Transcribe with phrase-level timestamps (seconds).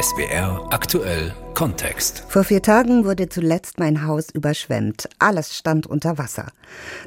[0.00, 2.22] SWR aktuell Kontext.
[2.28, 5.08] Vor vier Tagen wurde zuletzt mein Haus überschwemmt.
[5.18, 6.52] Alles stand unter Wasser.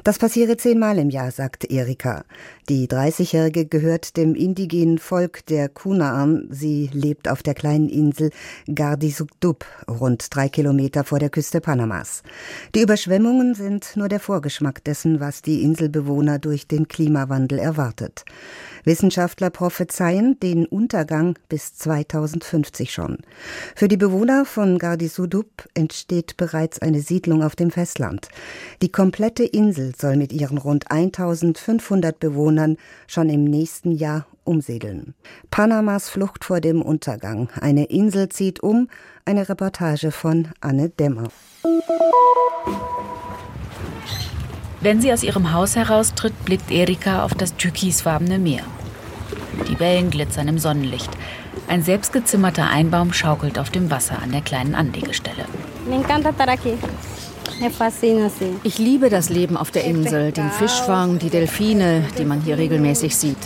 [0.04, 2.26] Das passiere zehnmal im Jahr, sagt Erika.
[2.68, 6.48] Die 30-Jährige gehört dem indigenen Volk der Kunaan.
[6.50, 8.28] Sie lebt auf der kleinen Insel
[8.72, 12.22] Gardisugdub, rund drei Kilometer vor der Küste Panamas.
[12.74, 18.26] Die Überschwemmungen sind nur der Vorgeschmack dessen, was die Inselbewohner durch den Klimawandel erwartet.
[18.84, 23.18] Wissenschaftler prophezeien den Untergang bis 2050 schon.
[23.74, 28.28] Für die Bewohner von Gardisudub entsteht bereits eine Siedlung auf dem Festland.
[28.82, 35.14] Die komplette Insel soll mit ihren rund 1500 Bewohnern schon im nächsten Jahr umsiedeln.
[35.50, 37.48] Panamas Flucht vor dem Untergang.
[37.60, 38.88] Eine Insel zieht um.
[39.24, 41.28] Eine Reportage von Anne Dämmer.
[44.80, 48.64] Wenn sie aus ihrem Haus heraustritt, blickt Erika auf das türkisfarbene Meer.
[49.68, 51.10] Die Wellen glitzern im Sonnenlicht.
[51.68, 55.44] Ein selbstgezimmerter Einbaum schaukelt auf dem Wasser an der kleinen Anlegestelle.
[58.64, 63.16] Ich liebe das Leben auf der Insel, den Fischfang, die Delfine, die man hier regelmäßig
[63.16, 63.38] sieht.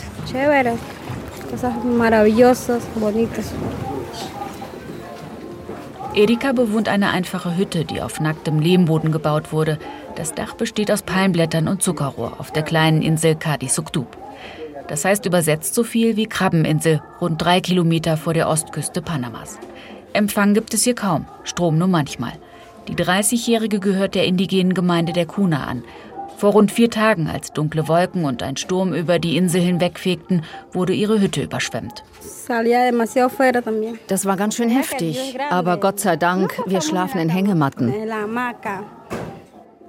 [6.13, 9.77] Erika bewohnt eine einfache Hütte, die auf nacktem Lehmboden gebaut wurde.
[10.15, 14.17] Das Dach besteht aus Palmblättern und Zuckerrohr auf der kleinen Insel Kadi Sukdub.
[14.87, 19.59] Das heißt übersetzt so viel wie Krabbeninsel, rund drei Kilometer vor der Ostküste Panamas.
[20.13, 22.33] Empfang gibt es hier kaum, Strom nur manchmal.
[22.87, 25.83] Die 30-Jährige gehört der indigenen Gemeinde der Kuna an.
[26.37, 30.93] Vor rund vier Tagen, als dunkle Wolken und ein Sturm über die Insel hinwegfegten, wurde
[30.93, 32.03] ihre Hütte überschwemmt.
[34.07, 37.91] Das war ganz schön heftig, aber Gott sei Dank, wir schlafen in Hängematten.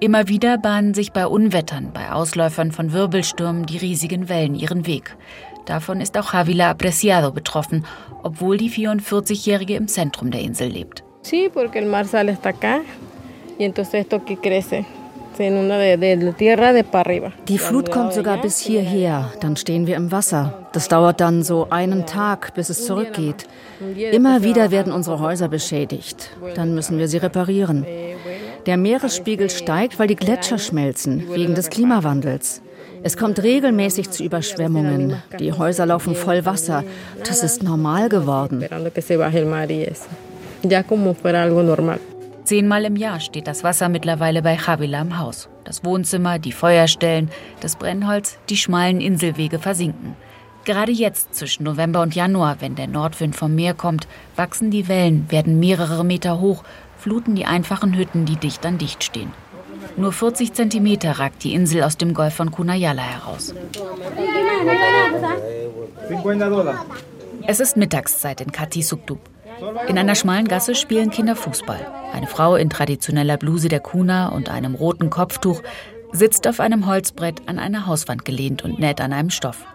[0.01, 5.17] Immer wieder bahnen sich bei Unwettern, bei Ausläufern von Wirbelstürmen die riesigen Wellen ihren Weg.
[5.65, 7.85] Davon ist auch Javila Apreciado betroffen,
[8.23, 11.03] obwohl die 44-Jährige im Zentrum der Insel lebt.
[11.21, 12.79] Sí, porque el mar sale hasta acá
[13.57, 14.85] y entonces esto que crece.
[17.47, 20.67] Die Flut kommt sogar bis hierher, dann stehen wir im Wasser.
[20.73, 23.47] Das dauert dann so einen Tag, bis es zurückgeht.
[24.11, 26.31] Immer wieder werden unsere Häuser beschädigt.
[26.55, 27.85] Dann müssen wir sie reparieren.
[28.65, 32.61] Der Meeresspiegel steigt, weil die Gletscher schmelzen, wegen des Klimawandels.
[33.01, 35.15] Es kommt regelmäßig zu Überschwemmungen.
[35.39, 36.83] Die Häuser laufen voll Wasser.
[37.25, 38.65] Das ist normal geworden.
[42.43, 45.49] Zehnmal im Jahr steht das Wasser mittlerweile bei Chavila im Haus.
[45.63, 47.29] Das Wohnzimmer, die Feuerstellen,
[47.61, 50.15] das Brennholz, die schmalen Inselwege versinken.
[50.65, 55.25] Gerade jetzt, zwischen November und Januar, wenn der Nordwind vom Meer kommt, wachsen die Wellen,
[55.29, 56.63] werden mehrere Meter hoch,
[56.99, 59.31] fluten die einfachen Hütten, die dicht an dicht stehen.
[59.97, 63.53] Nur 40 Zentimeter ragt die Insel aus dem Golf von Kunayala heraus.
[67.47, 69.19] Es ist Mittagszeit in Kati Sukdub.
[69.87, 71.85] In einer schmalen Gasse spielen Kinder Fußball.
[72.13, 75.61] Eine Frau in traditioneller Bluse der Kuna und einem roten Kopftuch
[76.11, 79.65] sitzt auf einem Holzbrett an einer Hauswand gelehnt und näht an einem Stoff.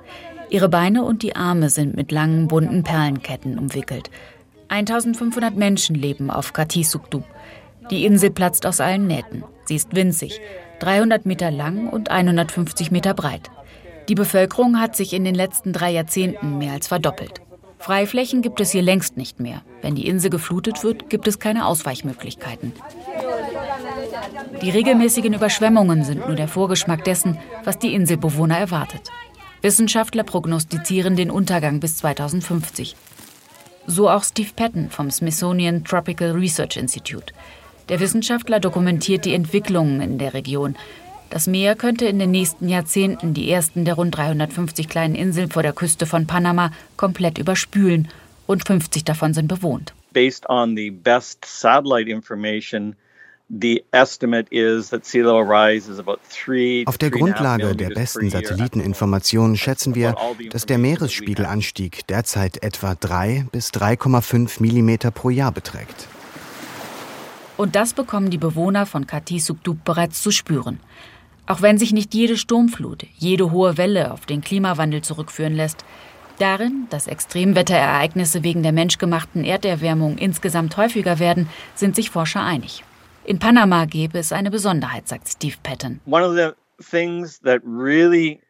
[0.51, 4.11] Ihre Beine und die Arme sind mit langen bunten Perlenketten umwickelt.
[4.75, 7.23] 1500 Menschen leben auf Katisukdub.
[7.93, 9.45] Die Insel platzt aus allen Nähten.
[9.67, 10.41] Sie ist winzig,
[10.81, 13.53] 300 Meter lang und 150 Meter breit.
[14.09, 17.41] Die Bevölkerung hat sich in den letzten drei Jahrzehnten mehr als verdoppelt.
[17.79, 19.63] Freiflächen gibt es hier längst nicht mehr.
[19.81, 22.73] Wenn die Insel geflutet wird, gibt es keine Ausweichmöglichkeiten.
[24.61, 29.13] Die regelmäßigen Überschwemmungen sind nur der Vorgeschmack dessen, was die Inselbewohner erwartet.
[29.63, 32.97] Wissenschaftler prognostizieren den Untergang bis 2050.
[33.87, 37.33] So auch Steve Patton vom Smithsonian Tropical Research Institute.
[37.89, 40.77] Der Wissenschaftler dokumentiert die Entwicklungen in der Region,
[41.35, 45.65] das Meer könnte in den nächsten Jahrzehnten die ersten der rund 350 kleinen Inseln vor
[45.65, 48.07] der Küste von Panama komplett überspülen.
[48.47, 49.95] Rund 50 davon sind bewohnt.
[50.13, 52.95] Based on the best satellite information
[56.87, 60.17] auf der Grundlage der besten Satelliteninformationen schätzen wir,
[60.51, 66.09] dass der Meeresspiegelanstieg derzeit etwa 3 bis 3,5 Millimeter pro Jahr beträgt.
[67.57, 70.81] Und das bekommen die Bewohner von Kati Sukdub bereits zu spüren.
[71.47, 75.85] Auch wenn sich nicht jede Sturmflut, jede hohe Welle auf den Klimawandel zurückführen lässt,
[76.41, 82.83] darin, dass Extremwetterereignisse wegen der menschgemachten Erderwärmung insgesamt häufiger werden, sind sich Forscher einig.
[83.27, 86.01] In Panama gäbe es eine Besonderheit, sagt Steve Patton.
[86.05, 88.41] One of the things that really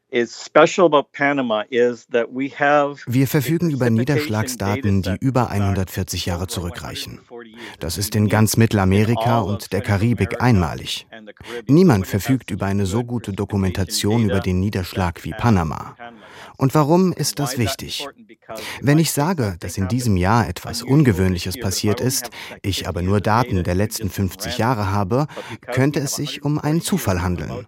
[3.06, 7.18] wir verfügen über Niederschlagsdaten, die über 140 Jahre zurückreichen.
[7.80, 11.08] Das ist in ganz Mittelamerika und der Karibik einmalig.
[11.66, 15.96] Niemand verfügt über eine so gute Dokumentation über den Niederschlag wie Panama.
[16.56, 18.06] Und warum ist das wichtig?
[18.80, 22.30] Wenn ich sage, dass in diesem Jahr etwas Ungewöhnliches passiert ist,
[22.62, 25.26] ich aber nur Daten der letzten 50 Jahre habe,
[25.72, 27.66] könnte es sich um einen Zufall handeln.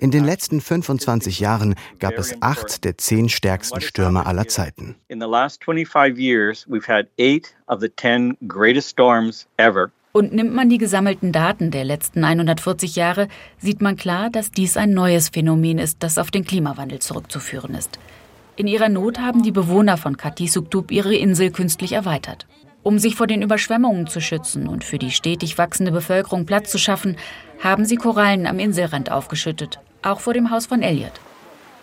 [0.00, 4.96] In den letzten 25 Jahren gab es acht der zehn stärksten Stürme aller Zeiten.
[5.08, 9.90] In the last 25 years we've had eight of the 10 greatest storms ever.
[10.12, 13.28] Und nimmt man die gesammelten Daten der letzten 140 Jahre,
[13.58, 17.98] sieht man klar, dass dies ein neues Phänomen ist, das auf den Klimawandel zurückzuführen ist.
[18.56, 22.46] In ihrer Not haben die Bewohner von Katisuktup ihre Insel künstlich erweitert.
[22.82, 26.78] Um sich vor den Überschwemmungen zu schützen und für die stetig wachsende Bevölkerung Platz zu
[26.78, 27.16] schaffen,
[27.62, 31.12] haben sie Korallen am Inselrand aufgeschüttet, auch vor dem Haus von Elliot.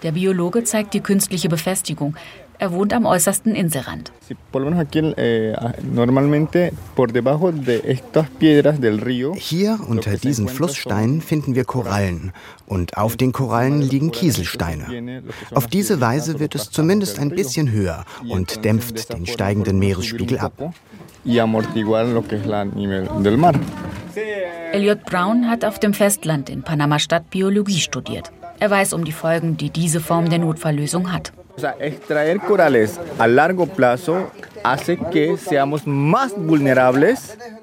[0.04, 2.16] Der Biologe zeigt die künstliche Befestigung,
[2.60, 4.12] er wohnt am äußersten Inselrand.
[4.30, 5.54] Eh,
[9.36, 12.32] Hier unter diesen Flusssteinen finden wir Korallen
[12.66, 15.22] und auf den Korallen liegen Kieselsteine.
[15.54, 20.74] Auf diese Weise wird es zumindest ein bisschen höher und dämpft den steigenden Meeresspiegel ab.
[24.72, 28.32] Elliot Brown hat auf dem Festland in Panama-Stadt Biologie studiert.
[28.60, 31.32] Er weiß um die Folgen, die diese Form der Notfalllösung hat.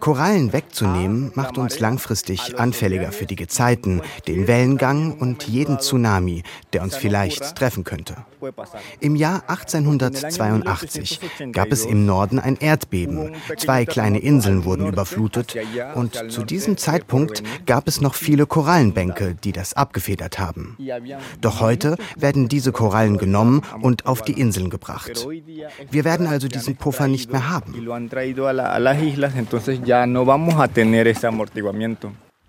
[0.00, 6.42] Korallen wegzunehmen macht uns langfristig anfälliger für die Gezeiten, den Wellengang und jeden Tsunami,
[6.72, 8.16] der uns vielleicht treffen könnte.
[9.00, 11.20] Im Jahr 1882
[11.52, 13.34] gab es im Norden ein Erdbeben.
[13.56, 15.56] Zwei kleine Inseln wurden überflutet
[15.94, 20.76] und zu diesem Zeitpunkt gab es noch viele Korallenbänke, die das abgefedert haben.
[21.40, 25.26] Doch heute werden diese Korallen genommen und auf die Inseln gebracht.
[25.90, 27.72] Wir werden also diesen Puffer nicht mehr haben.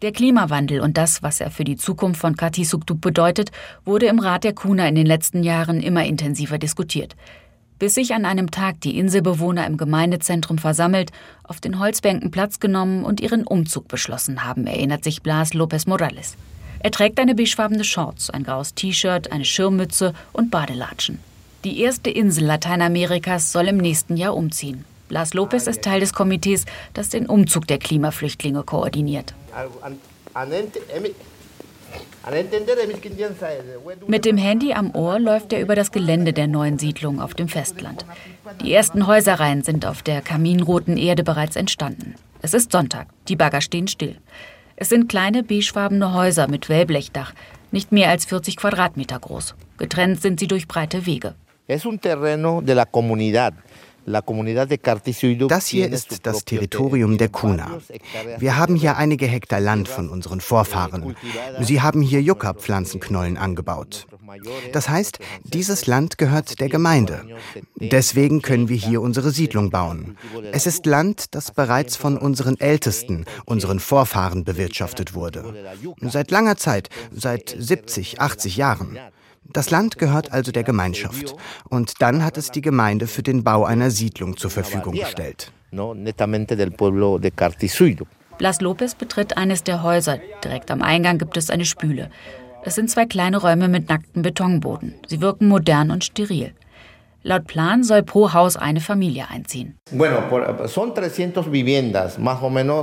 [0.01, 3.51] Der Klimawandel und das, was er für die Zukunft von Katisuktup bedeutet,
[3.85, 7.15] wurde im Rat der Kuna in den letzten Jahren immer intensiver diskutiert.
[7.79, 13.05] Bis sich an einem Tag die Inselbewohner im Gemeindezentrum versammelt, auf den Holzbänken Platz genommen
[13.05, 16.35] und ihren Umzug beschlossen haben, erinnert sich Blas Lopez Morales.
[16.79, 21.19] Er trägt eine beigefarbene Shorts, ein graues T-Shirt, eine Schirmmütze und Badelatschen.
[21.65, 24.85] Die erste Insel Lateinamerikas soll im nächsten Jahr umziehen.
[25.07, 29.33] Blas Lopez ist Teil des Komitees, das den Umzug der Klimaflüchtlinge koordiniert.
[34.05, 37.47] Mit dem Handy am Ohr läuft er über das Gelände der neuen Siedlung auf dem
[37.47, 38.05] Festland.
[38.61, 42.13] Die ersten Häuserreihen sind auf der kaminroten Erde bereits entstanden.
[42.43, 44.17] Es ist Sonntag, die Bagger stehen still.
[44.75, 47.33] Es sind kleine beigefarbene Häuser mit Wellblechdach,
[47.71, 49.55] nicht mehr als 40 Quadratmeter groß.
[49.79, 51.33] Getrennt sind sie durch breite Wege.
[55.47, 57.79] Das hier ist das Territorium der Kuna.
[58.37, 61.15] Wir haben hier einige Hektar Land von unseren Vorfahren.
[61.61, 64.05] Sie haben hier Yucca-Pflanzenknollen angebaut.
[64.73, 67.25] Das heißt, dieses Land gehört der Gemeinde.
[67.77, 70.17] Deswegen können wir hier unsere Siedlung bauen.
[70.51, 75.55] Es ist Land, das bereits von unseren Ältesten, unseren Vorfahren bewirtschaftet wurde.
[76.01, 78.99] Seit langer Zeit, seit 70, 80 Jahren.
[79.53, 81.35] Das Land gehört also der Gemeinschaft.
[81.69, 85.51] Und dann hat es die Gemeinde für den Bau einer Siedlung zur Verfügung gestellt.
[88.37, 90.19] Blas Lopez betritt eines der Häuser.
[90.43, 92.09] Direkt am Eingang gibt es eine Spüle.
[92.63, 94.95] Es sind zwei kleine Räume mit nacktem Betonboden.
[95.07, 96.53] Sie wirken modern und steril.
[97.27, 99.79] Laut Plan soll pro Haus eine Familie einziehen.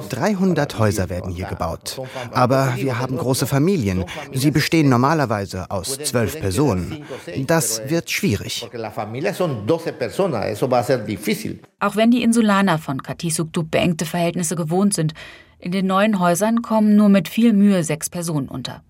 [0.09, 2.01] 300 Häuser werden hier gebaut.
[2.33, 4.05] Aber wir haben große Familien.
[4.33, 7.05] Sie bestehen normalerweise aus zwölf Personen.
[7.47, 8.69] Das wird schwierig.
[11.79, 15.15] Auch wenn die Insulaner von Katisuktup beengte Verhältnisse gewohnt sind,
[15.61, 18.83] in den neuen Häusern kommen nur mit viel Mühe sechs Personen unter.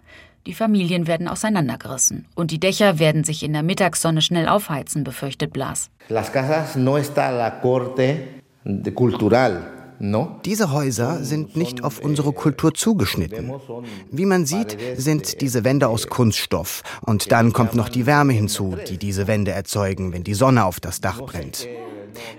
[0.46, 5.52] Die Familien werden auseinandergerissen und die Dächer werden sich in der Mittagssonne schnell aufheizen, befürchtet
[5.52, 5.88] Blas.
[10.44, 13.52] Diese Häuser sind nicht auf unsere Kultur zugeschnitten.
[14.10, 18.76] Wie man sieht, sind diese Wände aus Kunststoff und dann kommt noch die Wärme hinzu,
[18.88, 21.68] die diese Wände erzeugen, wenn die Sonne auf das Dach brennt.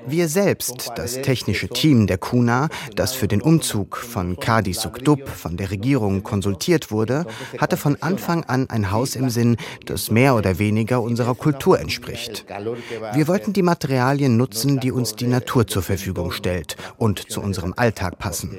[0.05, 5.57] Wir selbst, das technische Team der KUNA, das für den Umzug von Kadi Sukdub von
[5.57, 7.25] der Regierung konsultiert wurde,
[7.57, 12.45] hatte von Anfang an ein Haus im Sinn, das mehr oder weniger unserer Kultur entspricht.
[13.13, 17.73] Wir wollten die Materialien nutzen, die uns die Natur zur Verfügung stellt und zu unserem
[17.75, 18.57] Alltag passen.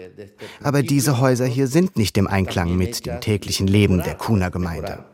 [0.62, 5.04] Aber diese Häuser hier sind nicht im Einklang mit dem täglichen Leben der Kuna-Gemeinde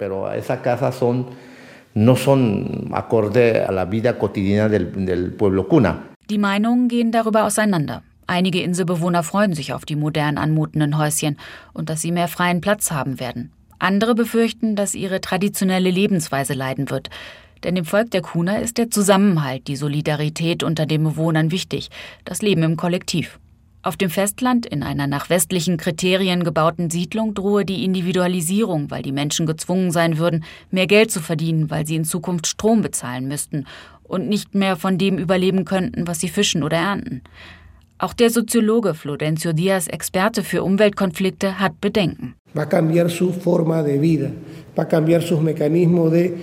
[1.95, 6.03] no son acorde a la vida cotidiana del, del pueblo cuna.
[6.29, 8.03] Die Meinungen gehen darüber auseinander.
[8.27, 11.37] Einige Inselbewohner freuen sich auf die modern anmutenden Häuschen
[11.73, 13.51] und dass sie mehr freien Platz haben werden.
[13.81, 17.11] Andere befürchten, dass ihre traditionelle Lebensweise leiden wird.
[17.65, 21.91] Denn dem Volk der Kuna ist der Zusammenhalt, die Solidarität unter den Bewohnern wichtig,
[22.25, 23.41] das Leben im Kollektiv.
[23.83, 29.13] Auf dem Festland, in einer nach westlichen Kriterien gebauten Siedlung, drohe die Individualisierung, weil die
[29.13, 33.65] Menschen gezwungen sein würden, mehr Geld zu verdienen, weil sie in Zukunft Strom bezahlen müssten
[34.03, 37.23] und nicht mehr von dem überleben könnten, was sie fischen oder ernten.
[37.97, 42.35] Auch der Soziologe Florencio Diaz, Experte für Umweltkonflikte, hat Bedenken.
[42.53, 44.31] Va a cambiar su forma de vida,
[44.77, 46.35] va a cambiar sus mecanismos de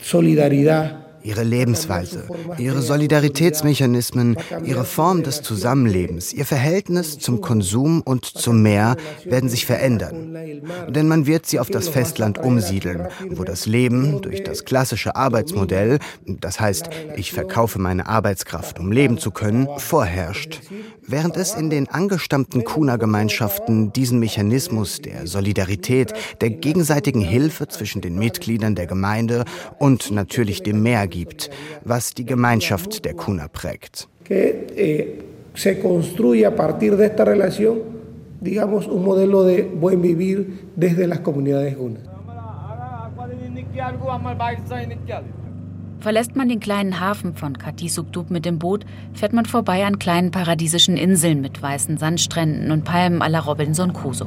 [0.00, 2.26] solidaridad ihre Lebensweise,
[2.58, 9.66] ihre Solidaritätsmechanismen, ihre Form des Zusammenlebens, ihr Verhältnis zum Konsum und zum Meer werden sich
[9.66, 10.36] verändern.
[10.88, 15.98] Denn man wird sie auf das Festland umsiedeln, wo das Leben durch das klassische Arbeitsmodell,
[16.26, 20.60] das heißt, ich verkaufe meine Arbeitskraft, um leben zu können, vorherrscht.
[21.06, 28.18] Während es in den angestammten Kuna-Gemeinschaften diesen Mechanismus der Solidarität, der gegenseitigen Hilfe zwischen den
[28.18, 29.44] Mitgliedern der Gemeinde
[29.78, 31.50] und natürlich dem Meer gibt,
[31.84, 34.08] was die Gemeinschaft der Kuna prägt.
[34.28, 35.04] Eh,
[35.54, 37.78] se construye a partir de esta relación,
[38.40, 42.00] digamos, un modelo de buen vivir desde las comunidades Kuna.
[46.00, 50.32] Verlässt man den kleinen Hafen von Katisukdub mit dem Boot, fährt man vorbei an kleinen
[50.32, 54.26] paradiesischen Inseln mit weißen Sandstränden und Palmen à la Robinson Crusoe.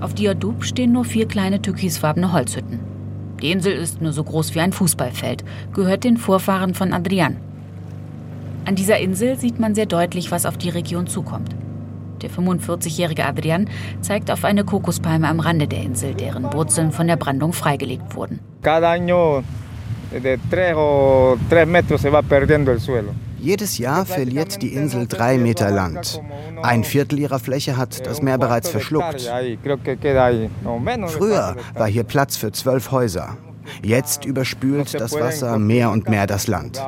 [0.00, 2.95] Auf Diadub stehen nur vier kleine türkisfarbene Holzhütten.
[3.42, 7.36] Die Insel ist nur so groß wie ein Fußballfeld, gehört den Vorfahren von Adrian.
[8.64, 11.54] An dieser Insel sieht man sehr deutlich, was auf die Region zukommt.
[12.22, 13.68] Der 45-jährige Adrian
[14.00, 18.40] zeigt auf eine Kokospalme am Rande der Insel, deren Wurzeln von der Brandung freigelegt wurden.
[18.62, 19.42] Cada año
[20.10, 23.12] de tres o tres metros se va perdiendo el suelo.
[23.38, 26.20] Jedes Jahr verliert die Insel drei Meter Land.
[26.62, 29.30] Ein Viertel ihrer Fläche hat das Meer bereits verschluckt.
[31.08, 33.36] Früher war hier Platz für zwölf Häuser.
[33.82, 36.80] Jetzt überspült das Wasser mehr und mehr das Land.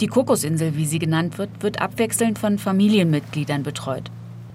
[0.00, 4.10] Die Kokosinsel, wie sie genannt wird, wird abwechselnd von Familienmitgliedern betreut.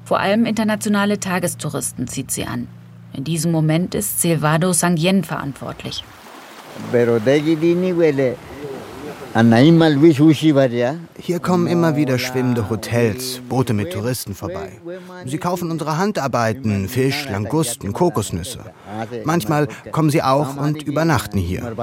[0.05, 2.67] Vor allem internationale Tagestouristen zieht sie an.
[3.13, 6.03] In diesem Moment ist Silvado Sangyen verantwortlich.
[11.19, 14.73] Hier kommen immer wieder schwimmende Hotels, Boote mit Touristen vorbei.
[15.25, 18.59] Sie kaufen unsere Handarbeiten, Fisch, Langusten, Kokosnüsse.
[19.23, 21.73] Manchmal kommen sie auch und übernachten hier.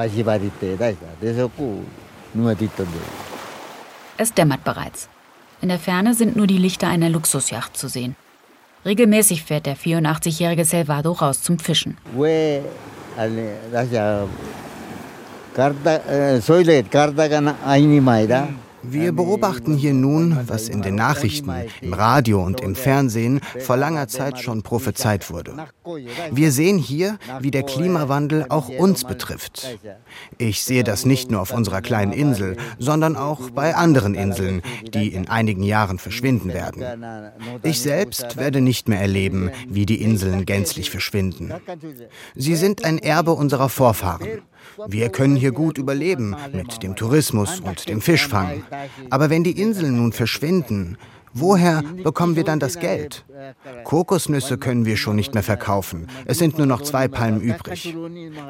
[4.17, 5.09] Es dämmert bereits.
[5.61, 8.15] In der Ferne sind nur die Lichter einer Luxusjacht zu sehen.
[8.85, 11.99] Regelmäßig fährt der 84-jährige Salvado raus zum Fischen.
[18.83, 21.53] Wir beobachten hier nun, was in den Nachrichten,
[21.83, 25.55] im Radio und im Fernsehen vor langer Zeit schon prophezeit wurde.
[26.31, 29.77] Wir sehen hier, wie der Klimawandel auch uns betrifft.
[30.39, 34.63] Ich sehe das nicht nur auf unserer kleinen Insel, sondern auch bei anderen Inseln,
[34.95, 36.85] die in einigen Jahren verschwinden werden.
[37.63, 41.53] Ich selbst werde nicht mehr erleben, wie die Inseln gänzlich verschwinden.
[42.35, 44.41] Sie sind ein Erbe unserer Vorfahren.
[44.89, 48.63] Wir können hier gut überleben mit dem Tourismus und dem Fischfang.
[49.11, 50.97] Aber wenn die Inseln nun verschwinden,
[51.33, 53.25] woher bekommen wir dann das Geld?
[53.85, 56.07] Kokosnüsse können wir schon nicht mehr verkaufen.
[56.27, 57.97] Es sind nur noch zwei Palmen übrig.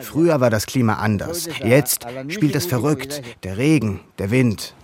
[0.00, 1.49] Früher war das Klima anders.
[1.64, 3.22] Jetzt spielt es verrückt.
[3.42, 4.75] Der Regen, der Wind.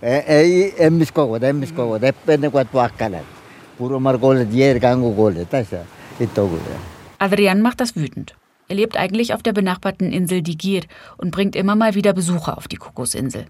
[7.19, 8.35] Adrian macht das wütend.
[8.69, 10.81] Er lebt eigentlich auf der benachbarten Insel Digir
[11.15, 13.45] und bringt immer mal wieder Besucher auf die Kokosinsel.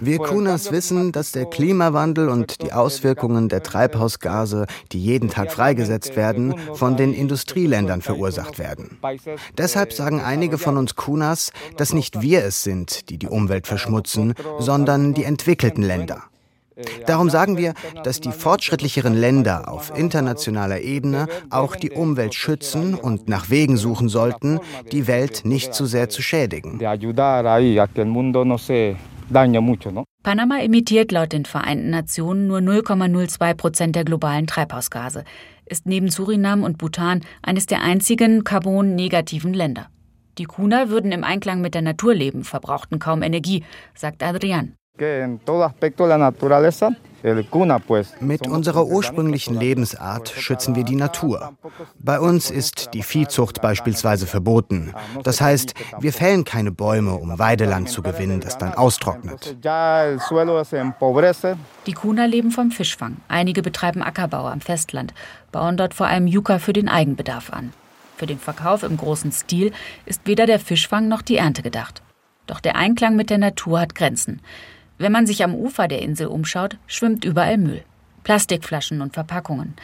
[0.00, 6.14] Wir Kunas wissen, dass der Klimawandel und die Auswirkungen der Treibhausgase, die jeden Tag freigesetzt
[6.14, 8.98] werden, von den Industrieländern verursacht werden.
[9.56, 14.34] Deshalb sagen einige von uns Kunas, dass nicht wir es sind, die die Umwelt verschmutzen,
[14.60, 16.22] sondern die entwickelten Länder.
[17.06, 23.28] Darum sagen wir, dass die fortschrittlicheren Länder auf internationaler Ebene auch die Umwelt schützen und
[23.28, 24.60] nach Wegen suchen sollten,
[24.92, 26.78] die Welt nicht zu sehr zu schädigen.
[30.22, 35.24] Panama emittiert laut den Vereinten Nationen nur 0,02 Prozent der globalen Treibhausgase,
[35.66, 39.88] ist neben Surinam und Bhutan eines der einzigen carbon-negativen Länder.
[40.38, 44.77] Die Kuna würden im Einklang mit der Natur leben, verbrauchten kaum Energie, sagt Adrian.
[48.20, 51.52] Mit unserer ursprünglichen Lebensart schützen wir die Natur.
[51.98, 54.94] Bei uns ist die Viehzucht beispielsweise verboten.
[55.24, 59.56] Das heißt, wir fällen keine Bäume, um Weideland zu gewinnen, das dann austrocknet.
[61.86, 63.16] Die Kuna leben vom Fischfang.
[63.26, 65.12] Einige betreiben Ackerbau am Festland,
[65.50, 67.72] bauen dort vor allem Yucca für den Eigenbedarf an.
[68.16, 69.72] Für den Verkauf im großen Stil
[70.06, 72.02] ist weder der Fischfang noch die Ernte gedacht.
[72.46, 74.40] Doch der Einklang mit der Natur hat Grenzen.
[74.98, 77.82] Wenn man sich am Ufer der Insel umschaut, schwimmt überall Müll.
[78.24, 79.74] Plastikflaschen und Verpackungen.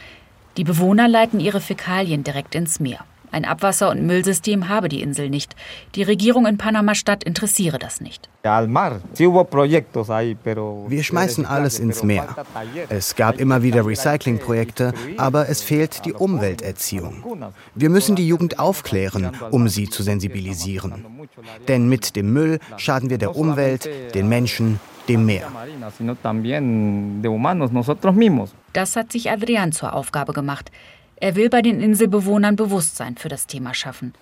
[0.57, 2.99] Die Bewohner leiten ihre Fäkalien direkt ins Meer.
[3.31, 5.55] Ein Abwasser- und Müllsystem habe die Insel nicht.
[5.95, 8.29] Die Regierung in Panama-Stadt interessiere das nicht.
[8.43, 12.35] Wir schmeißen alles ins Meer.
[12.87, 17.51] Es gab immer wieder Recyclingprojekte, aber es fehlt die Umwelterziehung.
[17.73, 21.05] Wir müssen die Jugend aufklären, um sie zu sensibilisieren.
[21.67, 25.51] Denn mit dem Müll schaden wir der Umwelt, den Menschen, dem Meer.
[28.73, 30.71] Das hat sich Adrian zur Aufgabe gemacht.
[31.17, 34.13] Er will bei den Inselbewohnern Bewusstsein für das Thema schaffen.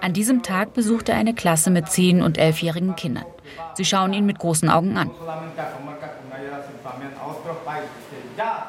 [0.00, 3.24] An diesem Tag besucht er eine Klasse mit zehn- und elfjährigen Kindern.
[3.74, 5.10] Sie schauen ihn mit großen Augen an.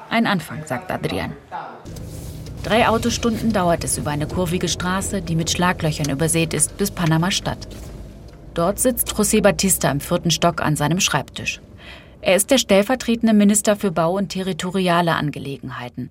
[0.10, 1.34] Ein Anfang, sagt Adrian.
[2.64, 7.68] Drei Autostunden dauert es über eine kurvige Straße, die mit Schlaglöchern übersät ist, bis Panama-Stadt.
[8.56, 11.60] Dort sitzt José Batista im vierten Stock an seinem Schreibtisch.
[12.22, 16.10] Er ist der stellvertretende Minister für Bau und territoriale Angelegenheiten.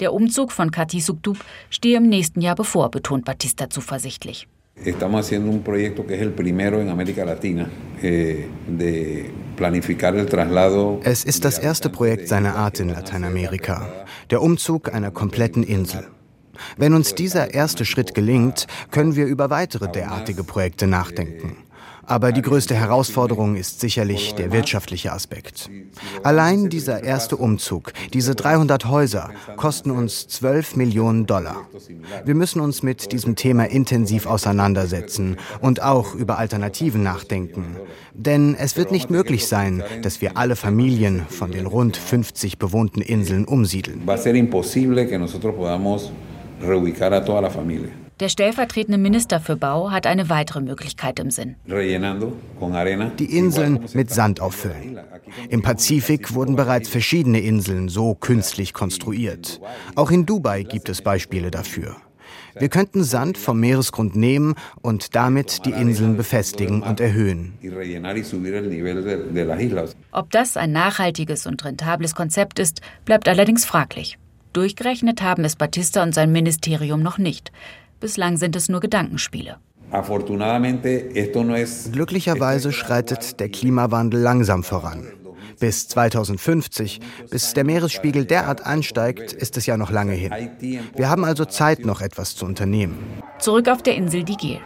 [0.00, 1.36] Der Umzug von Kati Sukdub
[1.68, 4.48] stehe im nächsten Jahr bevor, betont Batista zuversichtlich.
[4.84, 7.68] Estamos haciendo un proyecto que es el primero en América Latina
[8.02, 11.00] eh, de planificar el traslado.
[11.02, 13.86] Es ist das erste Projekt seiner Art in Lateinamerika,
[14.30, 16.06] der Umzug einer kompletten Insel.
[16.76, 21.56] Wenn uns dieser erste Schritt gelingt, können wir über weitere derartige Projekte nachdenken.
[22.06, 25.68] Aber die größte Herausforderung ist sicherlich der wirtschaftliche Aspekt.
[26.22, 31.66] Allein dieser erste Umzug, diese 300 Häuser, kosten uns 12 Millionen Dollar.
[32.24, 37.76] Wir müssen uns mit diesem Thema intensiv auseinandersetzen und auch über Alternativen nachdenken.
[38.14, 43.00] Denn es wird nicht möglich sein, dass wir alle Familien von den rund 50 bewohnten
[43.00, 44.02] Inseln umsiedeln.
[44.06, 46.12] Va a ser imposible que nosotros podamos
[46.62, 48.05] reubicar a toda la familia.
[48.18, 51.56] Der stellvertretende Minister für Bau hat eine weitere Möglichkeit im Sinn.
[51.66, 54.98] Die Inseln mit Sand auffüllen.
[55.50, 59.60] Im Pazifik wurden bereits verschiedene Inseln so künstlich konstruiert.
[59.96, 61.96] Auch in Dubai gibt es Beispiele dafür.
[62.58, 67.52] Wir könnten Sand vom Meeresgrund nehmen und damit die Inseln befestigen und erhöhen.
[70.10, 74.16] Ob das ein nachhaltiges und rentables Konzept ist, bleibt allerdings fraglich.
[74.54, 77.52] Durchgerechnet haben es Batista und sein Ministerium noch nicht.
[78.00, 79.56] Bislang sind es nur Gedankenspiele.
[81.92, 85.06] Glücklicherweise schreitet der Klimawandel langsam voran.
[85.58, 90.32] Bis 2050, bis der Meeresspiegel derart ansteigt, ist es ja noch lange hin.
[90.94, 92.98] Wir haben also Zeit, noch etwas zu unternehmen.
[93.38, 94.58] Zurück auf der Insel Digel.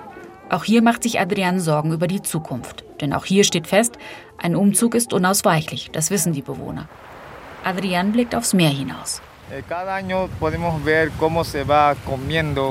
[0.48, 2.84] Auch hier macht sich Adrian Sorgen über die Zukunft.
[3.00, 3.98] Denn auch hier steht fest,
[4.38, 6.88] ein Umzug ist unausweichlich, das wissen die Bewohner.
[7.62, 9.22] Adrian blickt aufs Meer hinaus.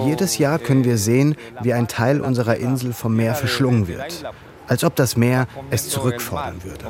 [0.06, 4.24] Jedes Jahr können wir sehen, wie ein Teil unserer Insel vom Meer verschlungen wird.
[4.68, 6.86] Als ob das Meer es zurückfordern würde.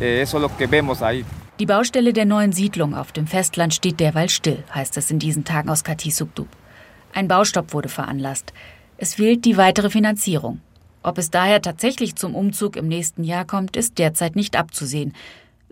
[0.00, 0.26] Eh,
[1.60, 5.44] Die Baustelle der neuen Siedlung auf dem Festland steht derweil still, heißt es in diesen
[5.44, 6.48] Tagen aus Katisukdub.
[7.14, 8.52] Ein Baustopp wurde veranlasst.
[8.98, 10.60] Es fehlt die weitere Finanzierung.
[11.04, 15.14] Ob es daher tatsächlich zum Umzug im nächsten Jahr kommt, ist derzeit nicht abzusehen.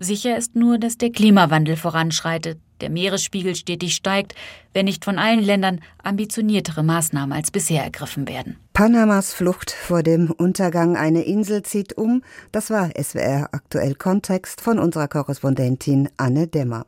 [0.03, 4.35] Sicher ist nur, dass der Klimawandel voranschreitet, der Meeresspiegel stetig steigt,
[4.75, 8.57] wenn nicht von allen Ländern ambitioniertere Maßnahmen als bisher ergriffen werden.
[8.73, 12.23] Panamas Flucht vor dem Untergang einer Insel zieht um.
[12.51, 16.81] Das war SWR aktuell Kontext von unserer Korrespondentin Anne Demmer.